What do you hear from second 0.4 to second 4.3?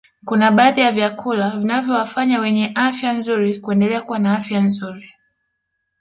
baadhi ya vyakula vinavyowafanya wenye afya nzuri kuendelea kuwa